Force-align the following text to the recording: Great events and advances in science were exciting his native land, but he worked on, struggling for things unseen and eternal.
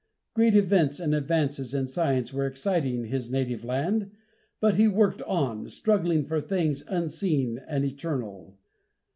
Great 0.33 0.55
events 0.55 0.99
and 0.99 1.13
advances 1.13 1.75
in 1.75 1.85
science 1.85 2.33
were 2.33 2.47
exciting 2.47 3.05
his 3.05 3.29
native 3.29 3.63
land, 3.63 4.09
but 4.59 4.73
he 4.73 4.87
worked 4.87 5.21
on, 5.27 5.69
struggling 5.69 6.25
for 6.25 6.41
things 6.41 6.83
unseen 6.87 7.59
and 7.67 7.85
eternal. 7.85 8.57